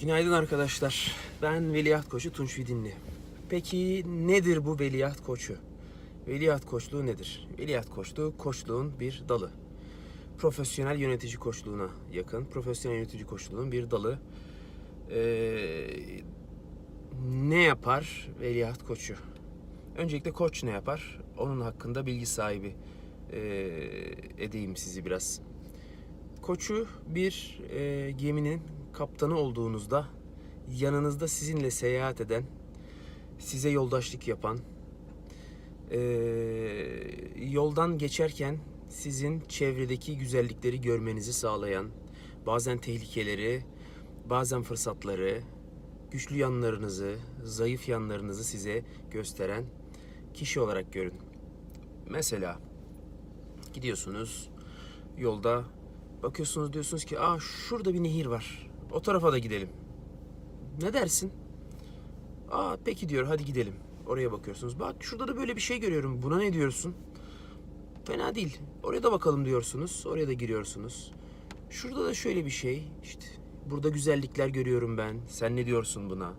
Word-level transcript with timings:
Günaydın 0.00 0.32
arkadaşlar. 0.32 1.16
Ben 1.42 1.72
Veliaht 1.74 2.08
Koçu 2.08 2.32
Tunç 2.32 2.58
Vidinli. 2.58 2.94
Peki 3.48 4.04
nedir 4.26 4.64
bu 4.64 4.78
Veliaht 4.78 5.20
Koçu? 5.20 5.56
Veliaht 6.28 6.66
Koçluğu 6.66 7.06
nedir? 7.06 7.48
Veliaht 7.58 7.90
Koçluğu 7.90 8.34
koçluğun 8.38 9.00
bir 9.00 9.22
dalı. 9.28 9.50
Profesyonel 10.38 10.98
yönetici 10.98 11.36
koçluğuna 11.36 11.88
yakın. 12.12 12.44
Profesyonel 12.44 12.96
yönetici 12.96 13.26
koçluğunun 13.26 13.72
bir 13.72 13.90
dalı. 13.90 14.18
Ee, 15.10 15.86
ne 17.32 17.62
yapar 17.62 18.28
Veliaht 18.40 18.84
Koçu? 18.86 19.14
Öncelikle 19.96 20.32
koç 20.32 20.64
ne 20.64 20.70
yapar? 20.70 21.20
Onun 21.38 21.60
hakkında 21.60 22.06
bilgi 22.06 22.26
sahibi 22.26 22.74
ee, 23.32 23.40
edeyim 24.38 24.76
sizi 24.76 25.04
biraz. 25.04 25.40
Koçu 26.42 26.86
bir 27.06 27.60
e, 27.70 28.10
geminin 28.10 28.62
kaptanı 28.92 29.36
olduğunuzda 29.36 30.06
yanınızda 30.78 31.28
sizinle 31.28 31.70
seyahat 31.70 32.20
eden, 32.20 32.44
size 33.38 33.68
yoldaşlık 33.68 34.28
yapan, 34.28 34.58
yoldan 37.36 37.98
geçerken 37.98 38.58
sizin 38.88 39.40
çevredeki 39.40 40.18
güzellikleri 40.18 40.80
görmenizi 40.80 41.32
sağlayan, 41.32 41.86
bazen 42.46 42.78
tehlikeleri, 42.78 43.64
bazen 44.30 44.62
fırsatları, 44.62 45.40
güçlü 46.10 46.36
yanlarınızı, 46.36 47.16
zayıf 47.44 47.88
yanlarınızı 47.88 48.44
size 48.44 48.84
gösteren 49.10 49.64
kişi 50.34 50.60
olarak 50.60 50.92
görün. 50.92 51.14
Mesela 52.08 52.60
gidiyorsunuz 53.74 54.50
yolda 55.18 55.64
bakıyorsunuz 56.22 56.72
diyorsunuz 56.72 57.04
ki 57.04 57.20
aa 57.20 57.38
şurada 57.40 57.94
bir 57.94 58.02
nehir 58.02 58.26
var. 58.26 58.67
O 58.92 59.02
tarafa 59.02 59.32
da 59.32 59.38
gidelim. 59.38 59.68
Ne 60.82 60.92
dersin? 60.92 61.32
Aa 62.50 62.76
peki 62.84 63.08
diyor 63.08 63.26
hadi 63.26 63.44
gidelim. 63.44 63.74
Oraya 64.06 64.32
bakıyorsunuz. 64.32 64.80
Bak 64.80 64.96
şurada 65.00 65.28
da 65.28 65.36
böyle 65.36 65.56
bir 65.56 65.60
şey 65.60 65.80
görüyorum. 65.80 66.22
Buna 66.22 66.38
ne 66.38 66.52
diyorsun? 66.52 66.94
Fena 68.04 68.34
değil. 68.34 68.58
Oraya 68.82 69.02
da 69.02 69.12
bakalım 69.12 69.44
diyorsunuz. 69.44 70.04
Oraya 70.06 70.28
da 70.28 70.32
giriyorsunuz. 70.32 71.12
Şurada 71.70 72.04
da 72.04 72.14
şöyle 72.14 72.44
bir 72.44 72.50
şey. 72.50 72.84
İşte 73.02 73.26
burada 73.70 73.88
güzellikler 73.88 74.48
görüyorum 74.48 74.98
ben. 74.98 75.16
Sen 75.28 75.56
ne 75.56 75.66
diyorsun 75.66 76.10
buna? 76.10 76.32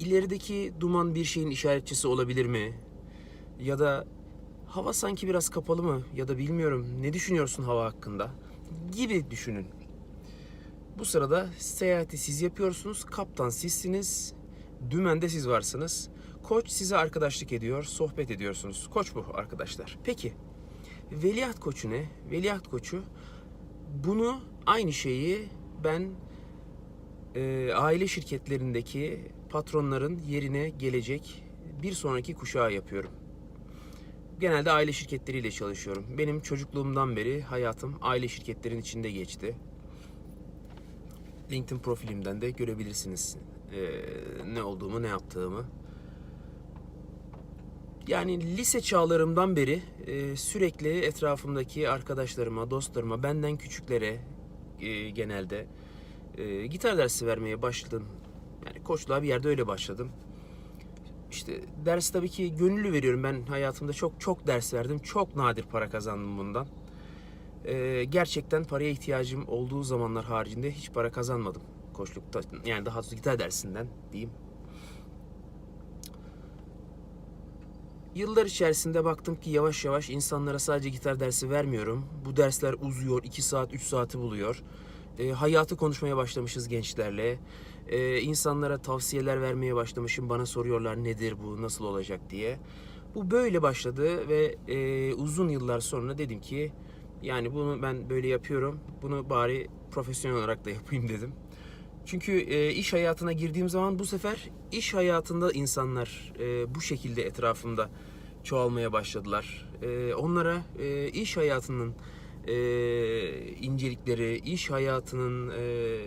İlerideki 0.00 0.72
duman 0.80 1.14
bir 1.14 1.24
şeyin 1.24 1.50
işaretçisi 1.50 2.08
olabilir 2.08 2.46
mi? 2.46 2.80
Ya 3.60 3.78
da 3.78 4.06
hava 4.66 4.92
sanki 4.92 5.28
biraz 5.28 5.48
kapalı 5.48 5.82
mı? 5.82 6.02
Ya 6.16 6.28
da 6.28 6.38
bilmiyorum. 6.38 6.86
Ne 7.00 7.12
düşünüyorsun 7.12 7.62
hava 7.62 7.84
hakkında? 7.84 8.30
Gibi 8.96 9.30
düşünün. 9.30 9.66
Bu 10.98 11.04
sırada 11.04 11.48
seyahati 11.58 12.18
siz 12.18 12.42
yapıyorsunuz. 12.42 13.04
Kaptan 13.04 13.48
sizsiniz. 13.48 14.34
Dümende 14.90 15.28
siz 15.28 15.48
varsınız. 15.48 16.08
Koç 16.42 16.70
size 16.70 16.96
arkadaşlık 16.96 17.52
ediyor. 17.52 17.84
Sohbet 17.84 18.30
ediyorsunuz. 18.30 18.90
Koç 18.90 19.14
bu 19.14 19.24
arkadaşlar. 19.34 19.98
Peki. 20.04 20.32
Veliaht 21.12 21.60
koçu 21.60 21.90
ne? 21.90 22.08
Veliaht 22.30 22.68
koçu 22.68 23.02
bunu 24.04 24.40
aynı 24.66 24.92
şeyi 24.92 25.48
ben 25.84 26.10
e, 27.34 27.72
aile 27.74 28.06
şirketlerindeki 28.06 29.20
patronların 29.50 30.20
yerine 30.28 30.68
gelecek 30.68 31.44
bir 31.82 31.92
sonraki 31.92 32.34
kuşağa 32.34 32.70
yapıyorum. 32.70 33.10
Genelde 34.40 34.70
aile 34.70 34.92
şirketleriyle 34.92 35.50
çalışıyorum. 35.50 36.04
Benim 36.18 36.40
çocukluğumdan 36.40 37.16
beri 37.16 37.42
hayatım 37.42 37.98
aile 38.00 38.28
şirketlerin 38.28 38.80
içinde 38.80 39.10
geçti. 39.10 39.56
LinkedIn 41.50 41.78
profilimden 41.78 42.40
de 42.42 42.50
görebilirsiniz 42.50 43.36
eee, 43.72 44.04
ne 44.54 44.62
olduğumu, 44.62 45.02
ne 45.02 45.06
yaptığımı. 45.08 45.64
Yani 48.06 48.56
lise 48.56 48.80
çağlarımdan 48.80 49.56
beri 49.56 49.82
eee, 50.06 50.36
sürekli 50.36 51.00
etrafımdaki 51.00 51.88
arkadaşlarıma, 51.90 52.70
dostlarıma, 52.70 53.22
benden 53.22 53.56
küçüklere 53.56 54.20
eee, 54.80 55.10
genelde 55.10 55.66
eee, 56.38 56.66
gitar 56.66 56.98
dersi 56.98 57.26
vermeye 57.26 57.62
başladım. 57.62 58.04
Yani 58.66 58.84
koçluğa 58.84 59.22
bir 59.22 59.28
yerde 59.28 59.48
öyle 59.48 59.66
başladım. 59.66 60.10
İşte 61.30 61.60
ders 61.84 62.10
tabii 62.10 62.28
ki 62.28 62.54
gönüllü 62.56 62.92
veriyorum. 62.92 63.22
Ben 63.22 63.42
hayatımda 63.42 63.92
çok 63.92 64.20
çok 64.20 64.46
ders 64.46 64.74
verdim. 64.74 64.98
Çok 64.98 65.36
nadir 65.36 65.62
para 65.62 65.90
kazandım 65.90 66.38
bundan. 66.38 66.66
Ee, 67.64 68.04
gerçekten 68.04 68.64
paraya 68.64 68.90
ihtiyacım 68.90 69.48
olduğu 69.48 69.82
zamanlar 69.82 70.24
haricinde 70.24 70.70
hiç 70.70 70.92
para 70.92 71.10
kazanmadım 71.12 71.62
koçlukta. 71.92 72.40
Yani 72.66 72.86
daha 72.86 72.96
doğrusu 72.96 73.16
gitar 73.16 73.38
dersinden 73.38 73.86
diyeyim. 74.12 74.30
Yıllar 78.14 78.46
içerisinde 78.46 79.04
baktım 79.04 79.36
ki 79.40 79.50
yavaş 79.50 79.84
yavaş 79.84 80.10
insanlara 80.10 80.58
sadece 80.58 80.88
gitar 80.88 81.20
dersi 81.20 81.50
vermiyorum. 81.50 82.04
Bu 82.24 82.36
dersler 82.36 82.74
uzuyor, 82.80 83.24
2 83.24 83.42
saat, 83.42 83.74
3 83.74 83.82
saati 83.82 84.18
buluyor. 84.18 84.62
Ee, 85.18 85.30
hayatı 85.30 85.76
konuşmaya 85.76 86.16
başlamışız 86.16 86.68
gençlerle. 86.68 87.38
Ee, 87.88 88.20
insanlara 88.20 88.78
tavsiyeler 88.78 89.42
vermeye 89.42 89.74
başlamışım. 89.74 90.28
Bana 90.28 90.46
soruyorlar 90.46 91.04
nedir 91.04 91.34
bu, 91.42 91.62
nasıl 91.62 91.84
olacak 91.84 92.20
diye. 92.30 92.58
Bu 93.14 93.30
böyle 93.30 93.62
başladı 93.62 94.28
ve 94.28 94.56
e, 94.68 95.14
uzun 95.14 95.48
yıllar 95.48 95.80
sonra 95.80 96.18
dedim 96.18 96.40
ki 96.40 96.72
yani 97.22 97.54
bunu 97.54 97.82
ben 97.82 98.10
böyle 98.10 98.28
yapıyorum. 98.28 98.80
Bunu 99.02 99.30
bari 99.30 99.68
profesyonel 99.90 100.38
olarak 100.38 100.64
da 100.64 100.70
yapayım 100.70 101.08
dedim. 101.08 101.32
Çünkü 102.06 102.32
e, 102.32 102.72
iş 102.72 102.92
hayatına 102.92 103.32
girdiğim 103.32 103.68
zaman 103.68 103.98
bu 103.98 104.06
sefer 104.06 104.50
iş 104.72 104.94
hayatında 104.94 105.52
insanlar 105.52 106.32
e, 106.40 106.74
bu 106.74 106.80
şekilde 106.80 107.22
etrafımda 107.22 107.90
çoğalmaya 108.44 108.92
başladılar. 108.92 109.68
E, 109.82 110.14
onlara 110.14 110.62
e, 110.78 111.08
iş 111.08 111.36
hayatının 111.36 111.94
e, 112.46 112.56
incelikleri, 113.52 114.38
iş 114.38 114.70
hayatının 114.70 115.50
e, 115.50 115.98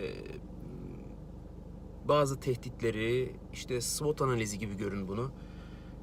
bazı 2.08 2.40
tehditleri, 2.40 3.32
işte 3.52 3.80
SWOT 3.80 4.22
analizi 4.22 4.58
gibi 4.58 4.76
görün 4.76 5.08
bunu. 5.08 5.30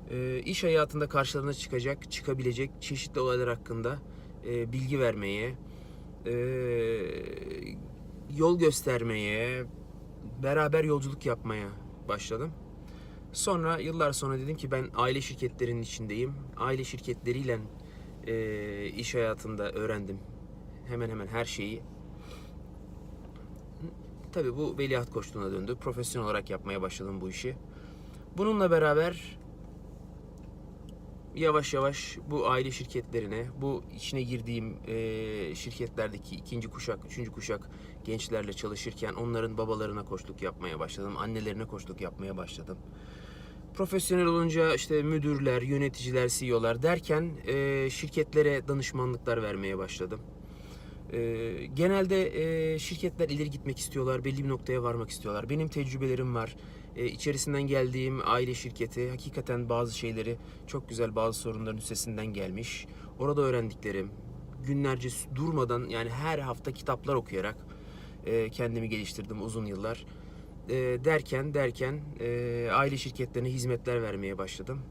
E, 0.10 0.40
iş 0.40 0.64
hayatında 0.64 1.10
karşılarına 1.10 1.54
çıkacak, 1.54 2.12
çıkabilecek 2.12 2.72
çeşitli 2.82 3.20
olaylar 3.20 3.50
hakkında 3.50 4.00
e, 4.48 4.72
bilgi 4.72 5.00
vermeye, 5.00 5.56
e, 6.26 6.34
yol 8.38 8.60
göstermeye, 8.60 9.66
beraber 10.44 10.84
yolculuk 10.84 11.26
yapmaya 11.26 11.70
başladım. 12.08 12.52
Sonra 13.34 13.78
yıllar 13.78 14.12
sonra 14.12 14.40
dedim 14.40 14.58
ki 14.58 14.72
ben 14.72 14.86
aile 14.96 15.22
şirketlerinin 15.22 15.82
içindeyim. 15.82 16.34
Aile 16.58 16.84
şirketleriyle 16.84 17.60
e, 18.28 18.86
iş 18.86 19.16
hayatında 19.16 19.72
öğrendim 19.72 20.18
hemen 20.88 21.10
hemen 21.10 21.28
her 21.28 21.46
şeyi. 21.46 21.82
Tabii 24.32 24.58
bu 24.58 24.78
veliaht 24.78 25.10
koçluğuna 25.12 25.52
döndü. 25.52 25.76
Profesyonel 25.82 26.26
olarak 26.26 26.50
yapmaya 26.50 26.82
başladım 26.82 27.22
bu 27.22 27.30
işi. 27.30 27.56
Bununla 28.38 28.72
beraber 28.72 29.39
yavaş 31.40 31.74
yavaş 31.74 32.18
bu 32.30 32.50
aile 32.50 32.72
şirketlerine, 32.72 33.46
bu 33.62 33.84
içine 33.96 34.22
girdiğim 34.22 34.78
e, 34.88 35.56
şirketlerdeki 35.56 36.36
ikinci 36.36 36.68
kuşak, 36.68 37.00
üçüncü 37.06 37.32
kuşak 37.32 37.70
gençlerle 38.04 38.54
çalışırken 38.54 39.14
onların 39.14 39.58
babalarına 39.58 40.06
koçluk 40.06 40.42
yapmaya 40.42 40.80
başladım. 40.80 41.18
Annelerine 41.18 41.66
koçluk 41.66 42.02
yapmaya 42.02 42.38
başladım. 42.38 42.78
Profesyonel 43.74 44.26
olunca 44.26 44.76
işte 44.76 45.04
müdürler, 45.04 45.62
yöneticiler, 45.62 46.30
CEO'lar 46.30 46.84
derken 46.84 47.32
e, 47.48 47.90
şirketlere 47.90 48.68
danışmanlıklar 48.68 49.44
vermeye 49.44 49.78
başladım. 49.78 50.22
E, 51.14 51.66
genelde 51.74 52.28
e, 52.74 52.80
şirketler 52.80 53.30
ileri 53.30 53.50
gitmek 53.50 53.80
istiyorlar, 53.80 54.26
belli 54.26 54.44
bir 54.44 54.50
noktaya 54.50 54.84
varmak 54.84 55.10
istiyorlar. 55.10 55.50
Benim 55.50 55.68
tecrübelerim 55.68 56.36
var. 56.36 56.56
E, 56.96 57.06
içerisinden 57.06 57.62
geldiğim 57.62 58.22
aile 58.26 58.54
şirketi 58.54 59.10
hakikaten 59.10 59.70
bazı 59.70 59.98
şeyleri 59.98 60.38
çok 60.68 60.90
güzel 60.90 61.16
bazı 61.16 61.40
sorunların 61.40 61.78
üstesinden 61.78 62.26
gelmiş. 62.26 62.88
Orada 63.20 63.42
öğrendiklerim, 63.42 64.12
günlerce 64.66 65.10
durmadan 65.36 65.90
yani 65.90 66.10
her 66.10 66.40
hafta 66.40 66.72
kitaplar 66.72 67.16
okuyarak 67.16 67.56
e, 68.26 68.50
kendimi 68.50 68.90
geliştirdim 68.90 69.42
uzun 69.42 69.66
yıllar. 69.66 70.06
E, 70.70 70.76
derken 71.06 71.54
derken 71.54 72.02
e, 72.20 72.70
aile 72.74 72.98
şirketlerine 72.98 73.50
hizmetler 73.50 74.02
vermeye 74.02 74.38
başladım. 74.38 74.82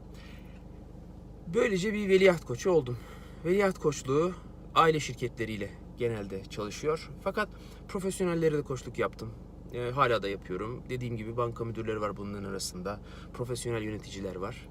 Böylece 1.53 1.93
bir 1.93 2.09
veliaht 2.09 2.45
koçu 2.45 2.71
oldum. 2.71 2.97
Veliaht 3.45 3.79
koçluğu 3.79 4.33
aile 4.75 4.99
şirketleriyle 4.99 5.69
genelde 5.97 6.43
çalışıyor. 6.45 7.09
Fakat 7.23 7.49
profesyonellere 7.87 8.57
de 8.57 8.61
koçluk 8.61 8.99
yaptım. 8.99 9.33
E, 9.73 9.91
hala 9.91 10.23
da 10.23 10.29
yapıyorum. 10.29 10.83
Dediğim 10.89 11.17
gibi 11.17 11.37
banka 11.37 11.65
müdürleri 11.65 12.01
var 12.01 12.17
bunların 12.17 12.49
arasında. 12.49 12.99
Profesyonel 13.33 13.81
yöneticiler 13.81 14.35
var. 14.35 14.67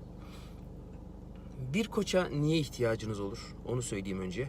Bir 1.73 1.89
koça 1.89 2.29
niye 2.29 2.59
ihtiyacınız 2.59 3.21
olur? 3.21 3.55
Onu 3.67 3.83
söyleyeyim 3.83 4.21
önce. 4.21 4.49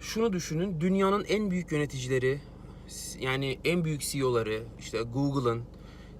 Şunu 0.00 0.32
düşünün. 0.32 0.80
Dünyanın 0.80 1.24
en 1.24 1.50
büyük 1.50 1.72
yöneticileri, 1.72 2.40
Yani 3.20 3.58
en 3.64 3.84
büyük 3.84 4.00
CEO'ları 4.00 4.62
işte 4.78 5.02
Google'ın, 5.02 5.62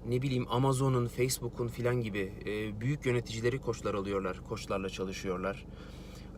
ne 0.07 0.21
bileyim 0.21 0.45
Amazon'un, 0.49 1.07
Facebook'un 1.07 1.67
filan 1.67 2.01
gibi 2.01 2.33
e, 2.45 2.81
büyük 2.81 3.05
yöneticileri 3.05 3.61
koçlar 3.61 3.93
alıyorlar, 3.93 4.43
koçlarla 4.49 4.89
çalışıyorlar. 4.89 5.65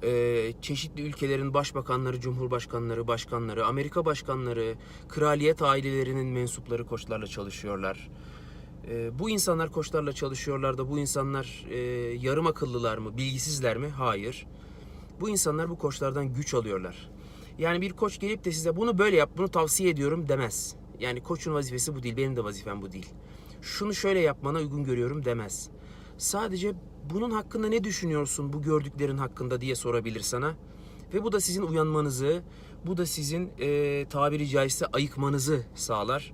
E, 0.03 0.53
çeşitli 0.61 1.01
ülkelerin 1.01 1.53
başbakanları, 1.53 2.19
cumhurbaşkanları, 2.19 3.07
başkanları, 3.07 3.65
Amerika 3.65 4.05
başkanları, 4.05 4.75
kraliyet 5.09 5.61
ailelerinin 5.61 6.27
mensupları 6.27 6.85
koçlarla 6.85 7.27
çalışıyorlar. 7.27 8.09
E, 8.87 9.19
bu 9.19 9.29
insanlar 9.29 9.71
koçlarla 9.71 10.13
çalışıyorlar 10.13 10.77
da 10.77 10.89
bu 10.89 10.99
insanlar 10.99 11.65
e, 11.69 11.77
yarım 12.21 12.47
akıllılar 12.47 12.97
mı, 12.97 13.17
bilgisizler 13.17 13.77
mi? 13.77 13.87
Hayır. 13.87 14.47
Bu 15.19 15.29
insanlar 15.29 15.69
bu 15.69 15.77
koçlardan 15.77 16.33
güç 16.33 16.53
alıyorlar. 16.53 17.09
Yani 17.59 17.81
bir 17.81 17.93
koç 17.93 18.19
gelip 18.19 18.45
de 18.45 18.51
size 18.51 18.75
bunu 18.75 18.97
böyle 18.97 19.15
yap, 19.15 19.29
bunu 19.37 19.49
tavsiye 19.49 19.89
ediyorum 19.89 20.27
demez. 20.27 20.75
Yani 20.99 21.23
koçun 21.23 21.53
vazifesi 21.53 21.95
bu 21.95 22.03
değil, 22.03 22.17
benim 22.17 22.35
de 22.35 22.43
vazifem 22.43 22.81
bu 22.81 22.91
değil. 22.91 23.09
Şunu 23.61 23.93
şöyle 23.93 24.19
yapmana 24.19 24.57
uygun 24.57 24.83
görüyorum 24.83 25.25
demez. 25.25 25.69
Sadece 26.21 26.73
bunun 27.09 27.31
hakkında 27.31 27.67
ne 27.67 27.83
düşünüyorsun, 27.83 28.53
bu 28.53 28.61
gördüklerin 28.61 29.17
hakkında 29.17 29.61
diye 29.61 29.75
sorabilir 29.75 30.19
sana. 30.19 30.53
Ve 31.13 31.23
bu 31.23 31.31
da 31.31 31.39
sizin 31.39 31.61
uyanmanızı, 31.61 32.43
bu 32.85 32.97
da 32.97 33.05
sizin 33.05 33.51
e, 33.59 34.05
tabiri 34.09 34.47
caizse 34.47 34.85
ayıkmanızı 34.85 35.63
sağlar. 35.75 36.33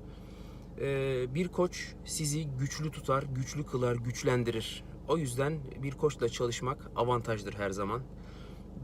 E, 0.82 1.36
bir 1.36 1.48
koç 1.48 1.94
sizi 2.06 2.48
güçlü 2.48 2.92
tutar, 2.92 3.24
güçlü 3.24 3.66
kılar, 3.66 3.96
güçlendirir. 3.96 4.84
O 5.08 5.18
yüzden 5.18 5.60
bir 5.84 5.92
koçla 5.92 6.30
çalışmak 6.30 6.92
avantajdır 6.96 7.54
her 7.54 7.70
zaman. 7.70 8.02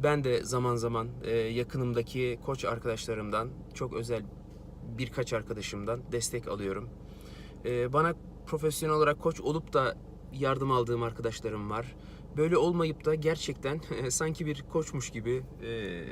Ben 0.03 0.23
de 0.23 0.43
zaman 0.43 0.75
zaman 0.75 1.07
e, 1.23 1.35
yakınımdaki 1.35 2.39
koç 2.45 2.65
arkadaşlarımdan, 2.65 3.49
çok 3.73 3.93
özel 3.93 4.23
birkaç 4.97 5.33
arkadaşımdan 5.33 6.01
destek 6.11 6.47
alıyorum. 6.47 6.89
E, 7.65 7.93
bana 7.93 8.13
profesyonel 8.45 8.95
olarak 8.95 9.19
koç 9.19 9.41
olup 9.41 9.73
da 9.73 9.97
yardım 10.39 10.71
aldığım 10.71 11.03
arkadaşlarım 11.03 11.69
var. 11.69 11.95
Böyle 12.37 12.57
olmayıp 12.57 13.05
da 13.05 13.15
gerçekten 13.15 13.81
sanki 14.09 14.45
bir 14.45 14.63
koçmuş 14.73 15.09
gibi 15.09 15.43
e, 15.63 16.03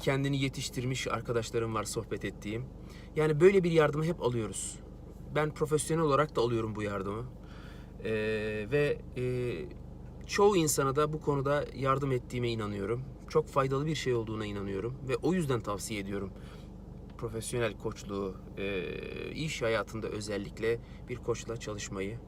kendini 0.00 0.42
yetiştirmiş 0.42 1.06
arkadaşlarım 1.06 1.74
var 1.74 1.84
sohbet 1.84 2.24
ettiğim. 2.24 2.64
Yani 3.16 3.40
böyle 3.40 3.64
bir 3.64 3.70
yardımı 3.70 4.04
hep 4.04 4.22
alıyoruz. 4.22 4.78
Ben 5.34 5.54
profesyonel 5.54 6.04
olarak 6.04 6.36
da 6.36 6.40
alıyorum 6.40 6.74
bu 6.74 6.82
yardımı. 6.82 7.24
E, 8.04 8.12
ve 8.72 8.98
e, 9.16 9.24
çoğu 10.26 10.56
insana 10.56 10.96
da 10.96 11.12
bu 11.12 11.20
konuda 11.20 11.64
yardım 11.74 12.12
ettiğime 12.12 12.48
inanıyorum. 12.48 13.02
Çok 13.28 13.48
faydalı 13.48 13.86
bir 13.86 13.94
şey 13.94 14.14
olduğuna 14.14 14.46
inanıyorum 14.46 14.94
ve 15.08 15.16
o 15.16 15.34
yüzden 15.34 15.60
tavsiye 15.60 16.00
ediyorum. 16.00 16.30
Profesyonel 17.18 17.78
koçluğu, 17.78 18.34
iş 19.34 19.62
hayatında 19.62 20.08
özellikle 20.08 20.80
bir 21.08 21.16
koçla 21.16 21.56
çalışmayı. 21.56 22.18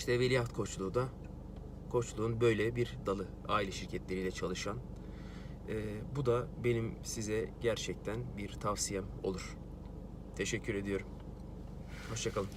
İşte 0.00 0.20
veliaht 0.20 0.52
koçluğu 0.52 0.94
da 0.94 1.08
koçluğun 1.90 2.40
böyle 2.40 2.76
bir 2.76 2.98
dalı. 3.06 3.26
Aile 3.48 3.72
şirketleriyle 3.72 4.30
çalışan. 4.30 4.78
E, 5.68 5.74
bu 6.16 6.26
da 6.26 6.46
benim 6.64 6.94
size 7.02 7.48
gerçekten 7.60 8.36
bir 8.36 8.52
tavsiyem 8.52 9.04
olur. 9.22 9.56
Teşekkür 10.36 10.74
ediyorum. 10.74 11.06
Hoşçakalın. 12.10 12.48